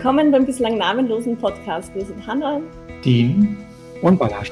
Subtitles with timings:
[0.00, 1.94] Willkommen beim bislang namenlosen Podcast.
[1.94, 2.62] Wir sind Hanna,
[3.04, 3.58] Dean
[4.00, 4.50] und Balazs.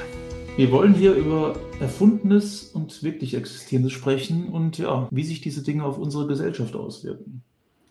[0.58, 5.84] Wir wollen hier über Erfundenes und wirklich Existierendes sprechen und ja, wie sich diese Dinge
[5.84, 7.40] auf unsere Gesellschaft auswirken.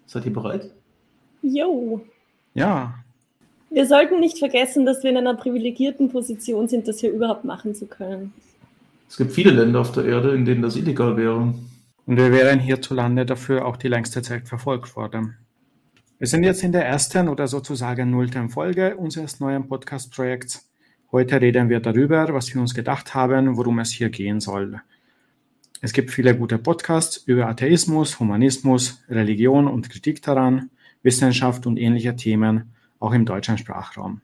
[0.05, 0.69] Seid ihr bereit?
[1.41, 1.99] Jo.
[2.53, 2.93] Ja.
[3.71, 7.73] Wir sollten nicht vergessen, dass wir in einer privilegierten Position sind, das hier überhaupt machen
[7.73, 8.33] zu können.
[9.09, 11.55] Es gibt viele Länder auf der Erde, in denen das illegal wäre.
[12.05, 15.37] Und wir wären hierzulande dafür auch die längste Zeit verfolgt worden.
[16.19, 20.67] Wir sind jetzt in der ersten oder sozusagen nullten Folge unseres neuen Podcast-Projekts.
[21.11, 24.81] Heute reden wir darüber, was wir uns gedacht haben, worum es hier gehen soll.
[25.79, 30.71] Es gibt viele gute Podcasts über Atheismus, Humanismus, Religion und Kritik daran,
[31.03, 34.21] Wissenschaft und ähnliche Themen, auch im deutschen Sprachraum.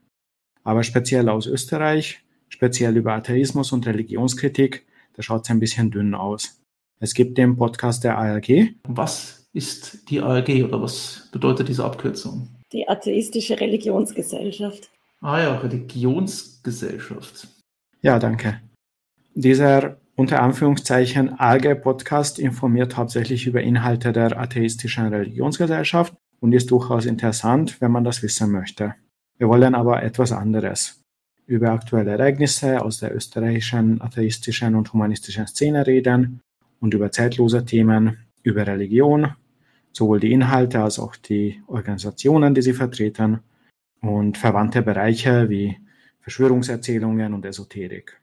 [0.63, 6.15] Aber speziell aus Österreich speziell über Atheismus und Religionskritik, da schaut es ein bisschen dünn
[6.15, 6.59] aus.
[6.99, 8.73] Es gibt den Podcast der ARG.
[8.87, 12.47] Was ist die ARG oder was bedeutet diese Abkürzung?
[12.71, 14.89] Die atheistische Religionsgesellschaft.
[15.21, 17.47] Ah ja, Religionsgesellschaft.
[18.01, 18.59] Ja, danke.
[19.35, 27.79] Dieser unter Anführungszeichen ARG-Podcast informiert hauptsächlich über Inhalte der atheistischen Religionsgesellschaft und ist durchaus interessant,
[27.81, 28.95] wenn man das wissen möchte.
[29.37, 31.01] Wir wollen aber etwas anderes
[31.45, 36.41] über aktuelle Ereignisse aus der österreichischen atheistischen und humanistischen Szene reden
[36.79, 39.33] und über zeitlose Themen, über Religion,
[39.93, 43.39] sowohl die Inhalte als auch die Organisationen, die sie vertreten
[44.01, 45.77] und verwandte Bereiche wie
[46.21, 48.19] Verschwörungserzählungen und Esoterik.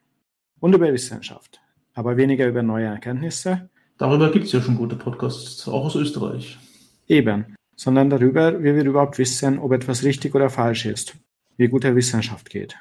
[0.59, 1.61] Und über Wissenschaft,
[1.95, 3.71] aber weniger über neue Erkenntnisse.
[3.97, 6.59] Darüber gibt es ja schon gute Podcasts, auch aus Österreich.
[7.07, 11.17] Eben, sondern darüber, wie wir überhaupt wissen, ob etwas richtig oder falsch ist,
[11.57, 12.77] wie gute Wissenschaft geht.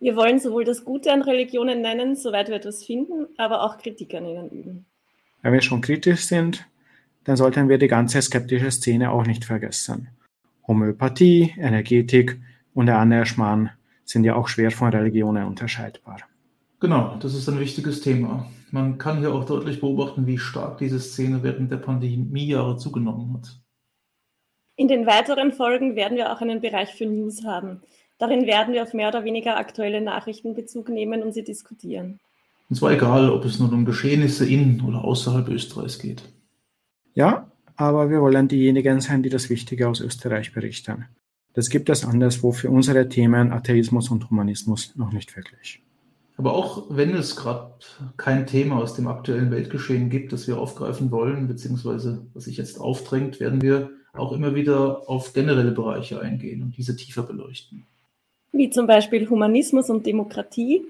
[0.00, 4.12] Wir wollen sowohl das Gute an Religionen nennen, soweit wir etwas finden, aber auch Kritik
[4.14, 4.86] an ihnen üben.
[5.42, 6.66] Wenn wir schon kritisch sind,
[7.24, 10.08] dann sollten wir die ganze skeptische Szene auch nicht vergessen.
[10.66, 12.40] Homöopathie, Energetik
[12.74, 13.70] und der Annäherschmarrn
[14.04, 16.18] sind ja auch schwer von Religionen unterscheidbar.
[16.80, 18.46] Genau, das ist ein wichtiges Thema.
[18.70, 23.60] Man kann hier auch deutlich beobachten, wie stark diese Szene während der Pandemiejahre zugenommen hat.
[24.76, 27.82] In den weiteren Folgen werden wir auch einen Bereich für News haben.
[28.18, 32.18] Darin werden wir auf mehr oder weniger aktuelle Nachrichten Bezug nehmen und sie diskutieren.
[32.70, 36.22] Und zwar egal, ob es nun um Geschehnisse in oder außerhalb Österreichs geht.
[37.14, 41.06] Ja, aber wir wollen diejenigen sein, die das Wichtige aus Österreich berichten.
[41.54, 45.82] Das gibt es anderswo für unsere Themen Atheismus und Humanismus noch nicht wirklich.
[46.38, 47.74] Aber auch wenn es gerade
[48.16, 52.80] kein Thema aus dem aktuellen Weltgeschehen gibt, das wir aufgreifen wollen, beziehungsweise was sich jetzt
[52.80, 57.86] aufdrängt, werden wir auch immer wieder auf generelle Bereiche eingehen und diese tiefer beleuchten
[58.52, 60.84] wie zum Beispiel Humanismus und Demokratie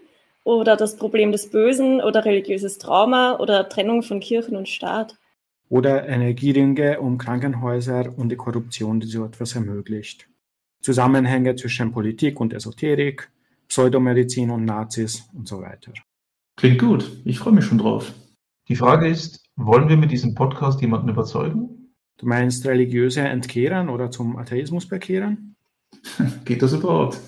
[0.45, 5.17] oder das Problem des Bösen oder religiöses Trauma oder Trennung von Kirchen und Staat.
[5.73, 10.29] Oder Energieringe um Krankenhäuser und die Korruption, die so etwas ermöglicht.
[10.83, 13.31] Zusammenhänge zwischen Politik und Esoterik,
[13.69, 15.95] Pseudomedizin und Nazis und so weiter.
[16.57, 18.13] Klingt gut, ich freue mich schon drauf.
[18.69, 21.95] Die Frage ist, wollen wir mit diesem Podcast jemanden überzeugen?
[22.19, 25.57] Du meinst religiöse entkehren oder zum Atheismus bekehren?
[26.45, 27.19] Geht das überhaupt?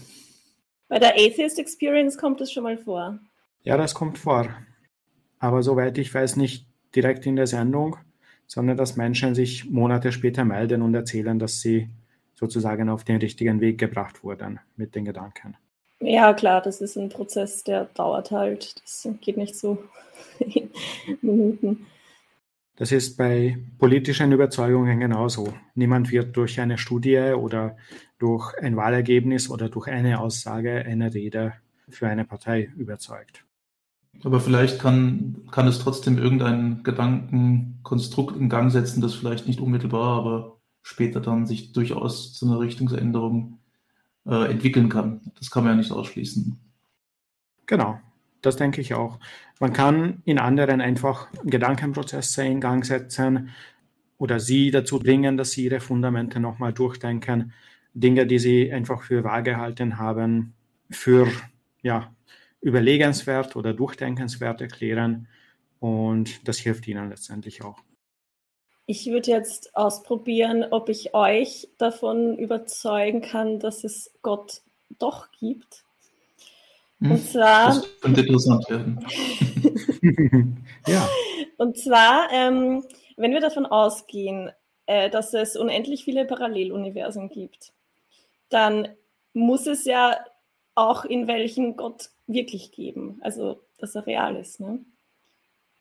[0.89, 3.19] Bei der Atheist Experience kommt es schon mal vor.
[3.63, 4.51] Ja, das kommt vor.
[5.39, 7.97] Aber soweit ich weiß, nicht direkt in der Sendung,
[8.47, 11.89] sondern dass Menschen sich Monate später melden und erzählen, dass sie
[12.35, 15.57] sozusagen auf den richtigen Weg gebracht wurden mit den Gedanken.
[16.01, 18.81] Ja, klar, das ist ein Prozess, der dauert halt.
[18.83, 19.79] Das geht nicht so
[20.39, 20.71] in
[21.23, 21.87] Minuten.
[22.77, 25.55] Das ist bei politischen Überzeugungen genauso.
[25.77, 27.77] Niemand wird durch eine Studie oder
[28.19, 31.55] durch ein Wahlergebnis oder durch eine Aussage, eine Rede
[31.89, 33.45] für eine Partei überzeugt.
[34.23, 40.19] Aber vielleicht kann, kann es trotzdem irgendein Gedankenkonstrukt in Gang setzen, das vielleicht nicht unmittelbar,
[40.19, 43.59] aber später dann sich durchaus zu einer Richtungsänderung
[44.27, 45.21] äh, entwickeln kann.
[45.39, 46.59] Das kann man ja nicht ausschließen.
[47.67, 47.99] Genau,
[48.43, 49.19] das denke ich auch.
[49.61, 53.51] Man kann in anderen einfach Gedankenprozesse in Gang setzen
[54.19, 57.53] oder sie dazu bringen, dass sie ihre Fundamente nochmal durchdenken.
[57.95, 60.55] Dinge, die sie einfach für wahr gehalten haben,
[60.91, 61.29] für
[61.83, 62.14] ja,
[62.65, 65.29] überlegenswert oder durchdenkenswert erklären.
[65.81, 67.79] Und das hilft ihnen letztendlich auch.
[68.87, 74.63] Ich würde jetzt ausprobieren, ob ich euch davon überzeugen kann, dass es Gott
[74.99, 75.85] doch gibt.
[77.01, 77.67] Hm, und zwar.
[77.67, 79.07] Das könnte interessant werden.
[80.87, 81.09] ja.
[81.59, 82.85] Und zwar, ähm,
[83.17, 84.51] wenn wir davon ausgehen,
[84.87, 87.73] äh, dass es unendlich viele Paralleluniversen gibt,
[88.49, 88.89] dann
[89.35, 90.17] muss es ja
[90.75, 93.19] auch in welchen Gott wirklich geben.
[93.23, 94.61] Also, dass er real ist.
[94.61, 94.81] Ne?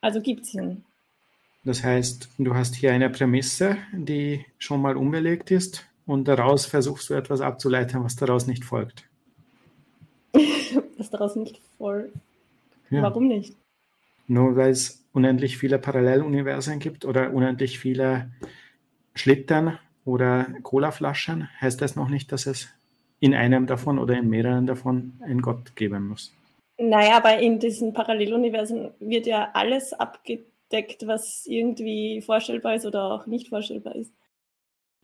[0.02, 0.84] Also gibt es ihn.
[1.64, 5.86] Das heißt, du hast hier eine Prämisse, die schon mal unbelegt ist.
[6.06, 9.08] und daraus versuchst du etwas abzuleiten, was daraus nicht folgt.
[10.98, 12.14] was daraus nicht folgt?
[12.90, 13.04] Ja.
[13.04, 13.56] Warum nicht?
[14.28, 18.32] Nur weil es unendlich viele Paralleluniversen gibt oder unendlich viele
[19.16, 22.68] Schlitten oder Colaflaschen, heißt das noch nicht, dass es
[23.24, 26.34] in einem davon oder in mehreren davon einen Gott geben muss.
[26.78, 33.26] Naja, aber in diesen Paralleluniversen wird ja alles abgedeckt, was irgendwie vorstellbar ist oder auch
[33.26, 34.12] nicht vorstellbar ist.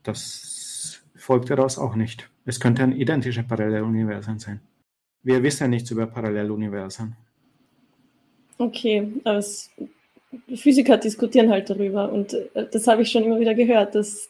[0.04, 2.30] Das folgt daraus auch nicht.
[2.44, 4.60] Es könnten identische Paralleluniversen sein.
[5.24, 7.16] Wir wissen nichts über Paralleluniversen.
[8.58, 9.42] Okay, aber
[10.56, 14.30] Physiker diskutieren halt darüber und äh, das habe ich schon immer wieder gehört, dass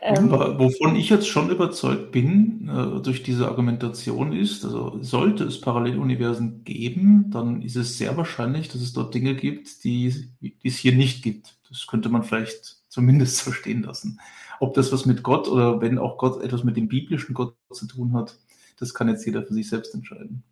[0.00, 5.60] ähm, wovon ich jetzt schon überzeugt bin, äh, durch diese Argumentation ist, also sollte es
[5.60, 10.76] Paralleluniversen geben, dann ist es sehr wahrscheinlich, dass es dort Dinge gibt, die, die es
[10.76, 11.58] hier nicht gibt.
[11.68, 14.20] Das könnte man vielleicht zumindest verstehen lassen.
[14.60, 17.86] Ob das was mit Gott oder wenn auch Gott etwas mit dem biblischen Gott zu
[17.86, 18.38] tun hat,
[18.78, 20.44] das kann jetzt jeder für sich selbst entscheiden.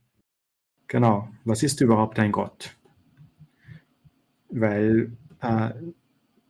[0.88, 1.28] Genau.
[1.44, 2.76] Was ist überhaupt ein Gott?
[4.48, 5.70] Weil äh,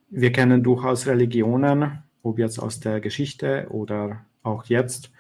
[0.09, 5.11] wir kennen durchaus Religionen, ob jetzt aus der Geschichte oder auch jetzt,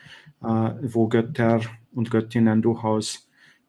[0.43, 1.61] äh, wo Götter
[1.93, 3.29] und Göttinnen durchaus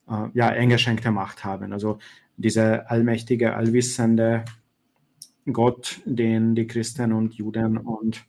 [0.10, 1.74] äh, ja, eingeschränkte Macht haben.
[1.74, 2.00] Also
[2.38, 4.46] dieser allmächtige, allwissende
[5.52, 8.26] Gott, den die Christen und Juden und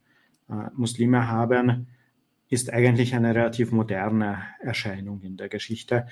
[0.48, 1.88] äh, Muslime haben,
[2.48, 6.06] ist eigentlich eine relativ moderne Erscheinung in der Geschichte.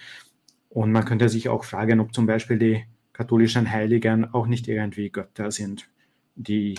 [0.68, 5.10] Und man könnte sich auch fragen, ob zum Beispiel die katholischen Heiligen auch nicht irgendwie
[5.10, 5.88] Götter sind,
[6.34, 6.74] die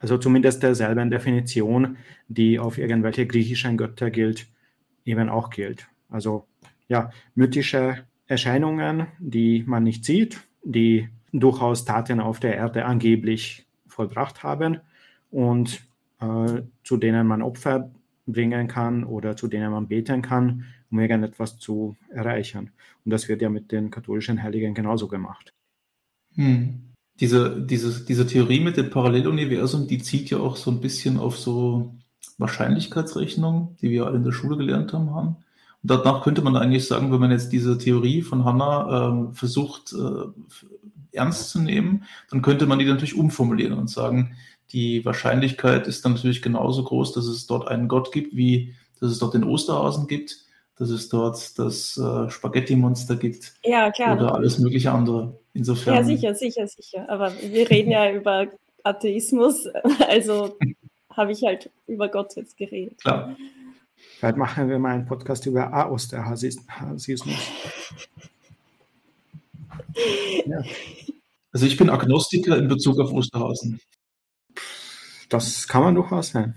[0.00, 1.96] also zumindest derselben Definition,
[2.28, 4.46] die auf irgendwelche griechischen Götter gilt,
[5.04, 5.88] eben auch gilt.
[6.08, 6.46] Also
[6.88, 14.42] ja, mythische Erscheinungen, die man nicht sieht, die durchaus Taten auf der Erde angeblich vollbracht
[14.42, 14.80] haben
[15.30, 15.82] und
[16.20, 17.90] äh, zu denen man Opfer
[18.26, 22.70] bringen kann oder zu denen man beten kann, um irgendetwas zu erreichen.
[23.04, 25.52] Und das wird ja mit den katholischen Heiligen genauso gemacht.
[26.34, 26.87] Hm
[27.20, 31.38] diese, diese, diese Theorie mit dem Paralleluniversum, die zieht ja auch so ein bisschen auf
[31.38, 31.94] so
[32.38, 35.14] Wahrscheinlichkeitsrechnung, die wir alle in der Schule gelernt haben.
[35.14, 35.36] haben.
[35.82, 39.92] Und danach könnte man eigentlich sagen, wenn man jetzt diese Theorie von Hannah äh, versucht
[39.92, 44.36] äh, ernst zu nehmen, dann könnte man die natürlich umformulieren und sagen,
[44.72, 49.10] die Wahrscheinlichkeit ist dann natürlich genauso groß, dass es dort einen Gott gibt, wie dass
[49.10, 50.38] es dort den Osterhasen gibt,
[50.78, 53.54] dass es dort das äh, Spaghetti-Monster gibt.
[53.64, 54.16] Ja, klar.
[54.16, 55.38] Oder alles mögliche andere.
[55.52, 55.94] Insofern.
[55.94, 57.08] Ja, sicher, sicher, sicher.
[57.08, 58.46] Aber wir reden ja über
[58.84, 59.66] Atheismus,
[60.08, 60.56] also
[61.10, 63.00] habe ich halt über Gott jetzt geredet.
[63.00, 63.36] Klar.
[64.18, 66.68] Vielleicht machen wir mal einen Podcast über Aosterhasismus.
[70.46, 70.62] ja.
[71.50, 73.80] Also ich bin Agnostiker in Bezug auf Osterhasen.
[75.28, 76.54] Das kann man durchaus sein.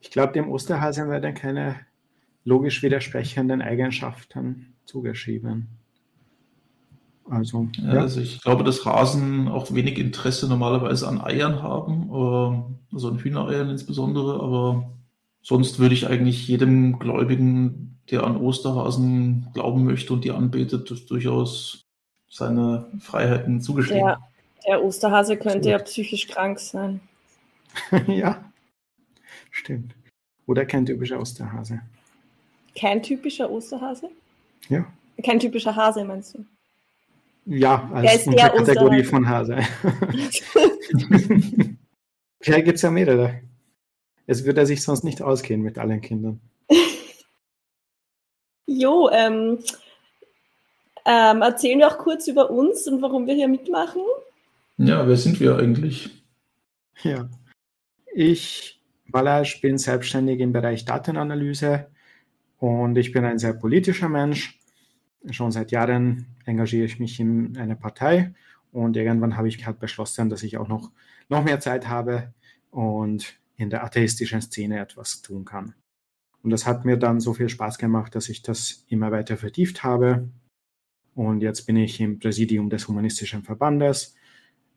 [0.00, 1.80] ich glaube, dem Osterhasen werden keine
[2.46, 5.66] logisch widersprechenden Eigenschaften zugeschrieben.
[7.28, 8.00] Also, ja, ja.
[8.02, 13.18] also ich glaube, dass Hasen auch wenig Interesse normalerweise an Eiern haben, äh, also an
[13.18, 14.92] Hühnereiern insbesondere, aber
[15.42, 21.84] sonst würde ich eigentlich jedem Gläubigen, der an Osterhasen glauben möchte und die anbetet, durchaus
[22.30, 24.06] seine Freiheiten zugestehen.
[24.06, 24.20] Der,
[24.68, 27.00] der Osterhase könnte ja psychisch krank sein.
[28.06, 28.44] ja,
[29.50, 29.96] stimmt.
[30.46, 31.80] Oder kein typischer Osterhase.
[32.78, 34.10] Kein typischer Osterhase?
[34.68, 34.86] Ja.
[35.22, 36.44] Kein typischer Hase, meinst du?
[37.46, 39.56] Ja, als unsere Kategorie von Hase.
[42.40, 43.40] Vielleicht gibt es ja mehrere.
[44.26, 46.40] Es würde sich sonst nicht ausgehen mit allen Kindern.
[48.66, 49.58] jo, ähm,
[51.04, 54.02] ähm, erzählen wir auch kurz über uns und warum wir hier mitmachen.
[54.76, 56.10] Ja, wer sind wir eigentlich?
[57.02, 57.28] Ja,
[58.12, 61.86] ich, Balasch, bin selbstständig im Bereich Datenanalyse
[62.58, 64.58] und ich bin ein sehr politischer Mensch.
[65.30, 68.34] Schon seit Jahren engagiere ich mich in einer Partei
[68.72, 70.90] und irgendwann habe ich halt beschlossen, dass ich auch noch,
[71.28, 72.32] noch mehr Zeit habe
[72.70, 75.74] und in der atheistischen Szene etwas tun kann.
[76.42, 79.82] Und das hat mir dann so viel Spaß gemacht, dass ich das immer weiter vertieft
[79.82, 80.28] habe.
[81.14, 84.14] Und jetzt bin ich im Präsidium des Humanistischen Verbandes.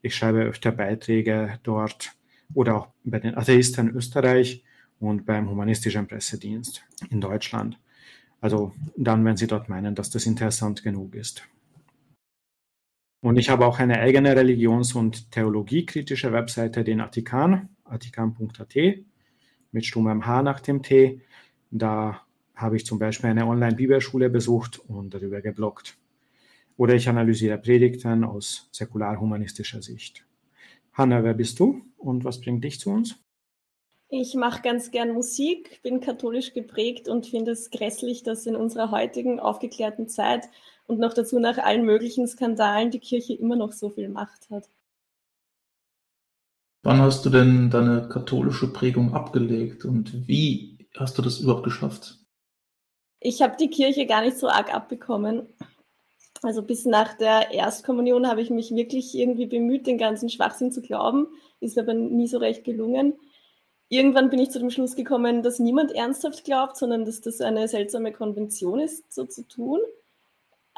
[0.02, 2.14] Ich schreibe öfter Beiträge dort
[2.54, 4.64] oder auch bei den Atheisten Österreich
[5.00, 7.80] und beim Humanistischen Pressedienst in Deutschland.
[8.42, 11.44] Also dann, wenn Sie dort meinen, dass das interessant genug ist.
[13.22, 18.76] Und ich habe auch eine eigene religions- und theologiekritische Webseite, den Atikan, atikan.at,
[19.72, 21.22] mit stummem H nach dem T.
[21.70, 22.22] Da
[22.56, 25.98] habe ich zum Beispiel eine Online-Bibelschule besucht und darüber gebloggt.
[26.78, 30.26] Oder ich analysiere Predigten aus säkular-humanistischer Sicht.
[30.94, 33.22] Hanna, wer bist du und was bringt dich zu uns?
[34.12, 38.90] Ich mache ganz gern Musik, bin katholisch geprägt und finde es grässlich, dass in unserer
[38.90, 40.50] heutigen aufgeklärten Zeit
[40.88, 44.68] und noch dazu nach allen möglichen Skandalen die Kirche immer noch so viel Macht hat.
[46.82, 52.18] Wann hast du denn deine katholische Prägung abgelegt und wie hast du das überhaupt geschafft?
[53.20, 55.46] Ich habe die Kirche gar nicht so arg abbekommen.
[56.42, 60.82] Also bis nach der Erstkommunion habe ich mich wirklich irgendwie bemüht, den ganzen Schwachsinn zu
[60.82, 61.28] glauben,
[61.60, 63.14] ist aber nie so recht gelungen.
[63.90, 67.68] Irgendwann bin ich zu dem Schluss gekommen, dass niemand ernsthaft glaubt, sondern dass das eine
[67.68, 69.80] seltsame Konvention ist, so zu tun.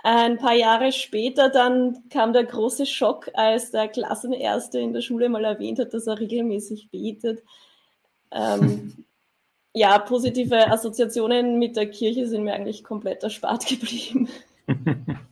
[0.03, 5.30] Ein paar Jahre später dann kam der große Schock, als der Klassenerste in der Schule
[5.30, 7.44] mal erwähnt hat, dass er regelmäßig betet.
[8.32, 9.06] Ähm,
[9.74, 14.30] ja, positive Assoziationen mit der Kirche sind mir eigentlich komplett erspart geblieben.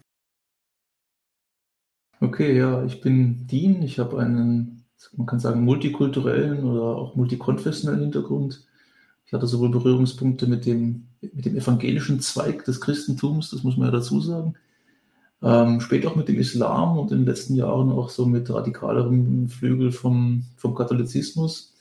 [2.22, 3.82] Okay, ja, ich bin Dean.
[3.82, 4.79] Ich habe einen,
[5.16, 8.66] man kann sagen, multikulturellen oder auch multikonfessionellen Hintergrund.
[9.26, 13.88] Ich hatte sowohl Berührungspunkte mit dem, mit dem evangelischen Zweig des Christentums, das muss man
[13.88, 14.56] ja dazu sagen,
[15.42, 19.48] ähm, später auch mit dem Islam und in den letzten Jahren auch so mit radikalerem
[19.48, 21.74] Flügel vom, vom Katholizismus.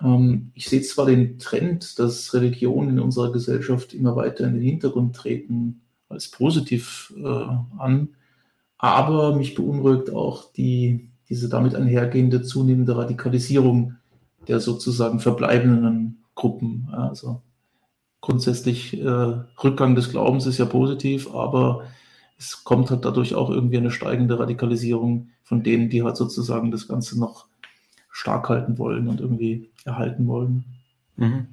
[0.00, 4.62] Ähm, ich sehe zwar den Trend, dass Religionen in unserer Gesellschaft immer weiter in den
[4.62, 7.46] Hintergrund treten, als positiv äh,
[7.78, 8.08] an,
[8.76, 13.96] aber mich beunruhigt auch die, diese damit einhergehende zunehmende Radikalisierung
[14.48, 16.88] der sozusagen verbleibenden Gruppen.
[16.92, 17.42] Also
[18.20, 19.06] grundsätzlich äh,
[19.62, 21.84] Rückgang des Glaubens ist ja positiv, aber
[22.38, 26.88] es kommt halt dadurch auch irgendwie eine steigende Radikalisierung von denen, die halt sozusagen das
[26.88, 27.46] Ganze noch
[28.10, 30.64] stark halten wollen und irgendwie erhalten wollen.
[31.16, 31.46] Mhm.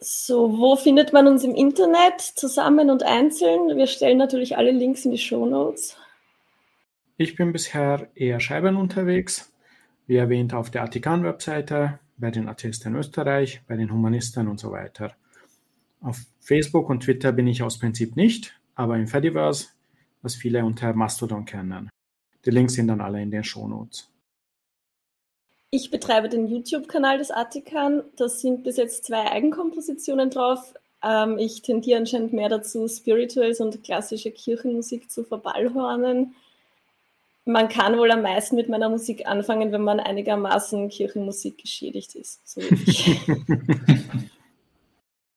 [0.00, 3.76] So, wo findet man uns im Internet zusammen und einzeln?
[3.76, 5.96] Wir stellen natürlich alle Links in die Show Notes.
[7.16, 9.52] Ich bin bisher eher Scheiben unterwegs,
[10.06, 14.72] wie erwähnt auf der Atikan-Webseite, bei den Atheisten in Österreich, bei den Humanisten und so
[14.72, 15.14] weiter.
[16.00, 19.68] Auf Facebook und Twitter bin ich aus Prinzip nicht, aber im Fediverse,
[20.22, 21.90] was viele unter Mastodon kennen.
[22.44, 24.08] Die Links sind dann alle in den Show Notes.
[25.70, 28.02] Ich betreibe den YouTube-Kanal des Atikan.
[28.16, 30.74] Da sind bis jetzt zwei Eigenkompositionen drauf.
[31.02, 36.34] Ähm, ich tendiere anscheinend mehr dazu, Spirituals und klassische Kirchenmusik zu verballhornen.
[37.44, 42.40] Man kann wohl am meisten mit meiner Musik anfangen, wenn man einigermaßen Kirchenmusik geschädigt ist.
[42.48, 42.60] So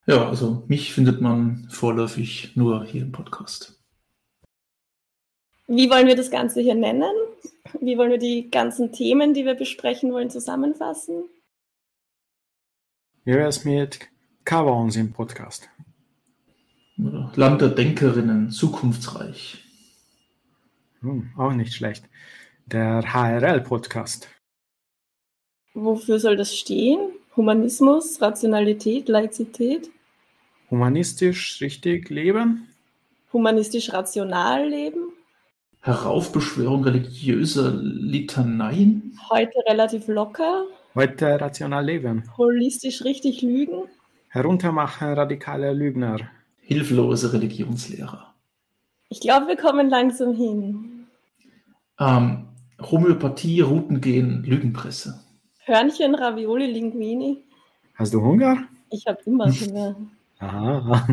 [0.05, 3.81] ja, also mich findet man vorläufig nur hier im Podcast.
[5.67, 7.11] Wie wollen wir das Ganze hier nennen?
[7.81, 11.23] Wie wollen wir die ganzen Themen, die wir besprechen wollen, zusammenfassen?
[13.23, 13.99] Wie wäre es mit
[14.43, 15.67] Cover im Podcast?
[16.97, 19.64] Land der Denkerinnen, zukunftsreich.
[21.01, 22.05] Hm, auch nicht schlecht.
[22.65, 24.27] Der HRL-Podcast.
[25.73, 27.11] Wofür soll das stehen?
[27.35, 29.89] Humanismus, Rationalität, Laizität?
[30.71, 32.69] Humanistisch richtig leben?
[33.33, 35.11] Humanistisch rational leben?
[35.81, 39.19] Heraufbeschwörung religiöser Litaneien?
[39.29, 40.65] Heute relativ locker.
[40.95, 42.23] Heute rational leben.
[42.37, 43.83] Holistisch richtig lügen.
[44.29, 46.17] Heruntermachen radikale Lügner.
[46.61, 48.34] Hilflose Religionslehrer.
[49.09, 51.07] Ich glaube, wir kommen langsam hin.
[51.99, 52.47] Ähm,
[52.81, 55.23] Homöopathie, Routengehen, Lügenpresse.
[55.59, 57.43] Hörnchen, Ravioli, Linguini.
[57.95, 58.67] Hast du Hunger?
[58.89, 59.95] Ich habe immer Hunger.
[60.39, 61.07] Aha.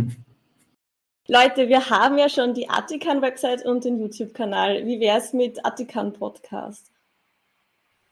[1.29, 4.85] Leute, wir haben ja schon die Attikan-Website und den YouTube-Kanal.
[4.87, 6.91] Wie wäre es mit Attikan-Podcast?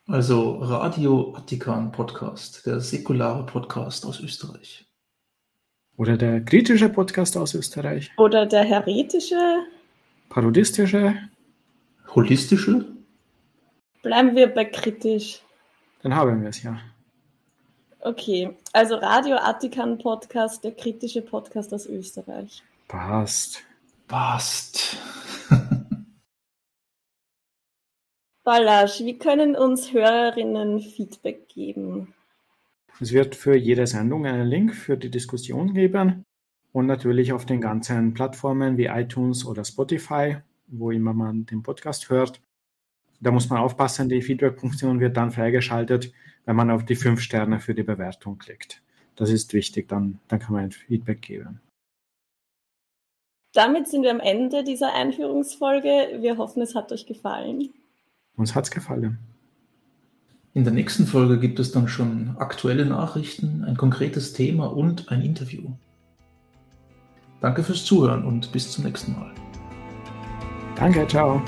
[0.06, 4.89] Also Radio Attikan Podcast, der säkulare Podcast aus Österreich.
[6.00, 8.10] Oder der kritische Podcast aus Österreich.
[8.16, 9.66] Oder der heretische.
[10.30, 11.14] Parodistische.
[12.14, 12.86] Holistische.
[14.00, 15.42] Bleiben wir bei kritisch.
[16.02, 16.80] Dann haben wir es ja.
[17.98, 22.62] Okay, also Radio Attikan Podcast, der kritische Podcast aus Österreich.
[22.88, 23.62] Passt.
[24.08, 24.96] Passt.
[28.42, 32.14] Balasch, wie können uns Hörerinnen Feedback geben?
[33.00, 36.26] Es wird für jede Sendung einen Link für die Diskussion geben
[36.72, 42.10] und natürlich auf den ganzen Plattformen wie iTunes oder Spotify, wo immer man den Podcast
[42.10, 42.42] hört.
[43.20, 46.12] Da muss man aufpassen, die Feedback-Funktion wird dann freigeschaltet,
[46.44, 48.82] wenn man auf die fünf Sterne für die Bewertung klickt.
[49.16, 51.60] Das ist wichtig, dann, dann kann man ein Feedback geben.
[53.52, 56.18] Damit sind wir am Ende dieser Einführungsfolge.
[56.20, 57.70] Wir hoffen, es hat euch gefallen.
[58.36, 59.18] Uns hat es gefallen.
[60.52, 65.22] In der nächsten Folge gibt es dann schon aktuelle Nachrichten, ein konkretes Thema und ein
[65.22, 65.70] Interview.
[67.40, 69.32] Danke fürs Zuhören und bis zum nächsten Mal.
[70.74, 71.40] Danke, ciao.